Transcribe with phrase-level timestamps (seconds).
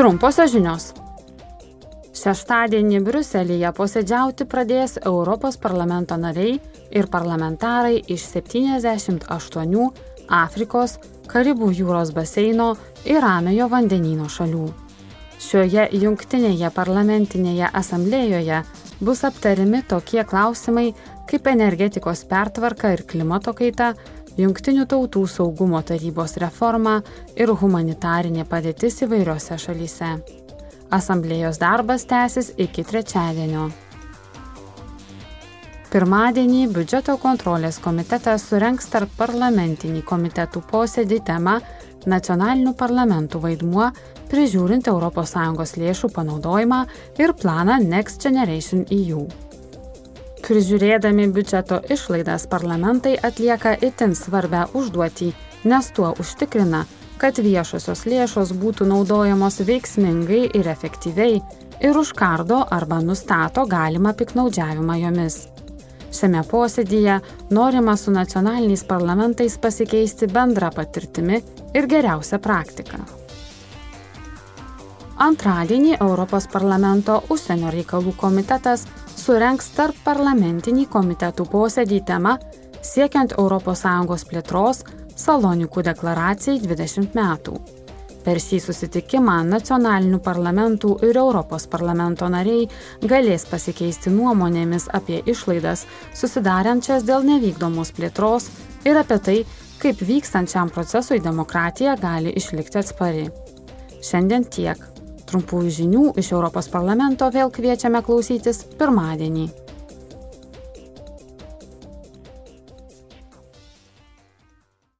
[0.00, 0.84] Trumposios žinios.
[2.16, 6.54] Šeštadienį Briuselėje posėdžiauti pradės Europos parlamento nariai
[6.88, 9.90] ir parlamentarai iš 78
[10.38, 10.96] Afrikos,
[11.28, 12.70] Karibų jūros baseino
[13.04, 14.70] ir Ramiojo vandenyno šalių.
[15.36, 18.62] Šioje jungtinėje parlamentinėje asamblėjoje
[19.04, 20.94] bus aptarimi tokie klausimai
[21.28, 23.92] kaip energetikos pertvarka ir klimato kaita,
[24.38, 27.00] Junktinių tautų saugumo tarybos reforma
[27.34, 30.10] ir humanitarinė padėtis įvairiose šalyse.
[30.94, 33.68] Asamblėjos darbas tęsis iki trečiadienio.
[35.90, 41.58] Pirmadienį biudžeto kontrolės komitetas surenks tarp parlamentinį komitetų posėdį tema
[42.08, 43.90] Nacionalinių parlamentų vaidmuo
[44.30, 46.84] prižiūrint ES lėšų panaudojimą
[47.18, 49.26] ir planą Next Generation EU.
[50.46, 55.28] Prižiūrėdami biudžeto išlaidas parlamentai atlieka itin svarbę užduotį,
[55.70, 56.84] nes tuo užtikrina,
[57.20, 61.40] kad viešosios lėšos būtų naudojamos veiksmingai ir efektyviai
[61.80, 65.38] ir užkardo arba nustato galimą piknaudžiavimą jomis.
[66.10, 67.20] Šiame posėdyje
[67.54, 71.38] norima su nacionaliniais parlamentais pasikeisti bendrą patirtimi
[71.74, 72.98] ir geriausią praktiką.
[75.20, 78.86] Antradienį Europos parlamento užsienio reikalų komitetas
[79.30, 82.32] surenks tarp parlamentinį komitetų posėdį tema
[82.82, 84.80] siekiant ES plėtros
[85.20, 87.60] Salonikų deklaracijai 20 metų.
[88.24, 92.66] Per šį susitikimą nacionalinių parlamentų ir Europos parlamento nariai
[93.06, 98.50] galės pasikeisti nuomonėmis apie išlaidas susidarančias dėl nevykdomos plėtros
[98.82, 99.40] ir apie tai,
[99.78, 103.28] kaip vykstančiam procesui demokratija gali išlikti atspari.
[104.02, 104.90] Šiandien tiek.
[105.30, 109.69] Trumpųjų žinių iš Europos parlamento vėl kviečiame klausytis pirmadienį.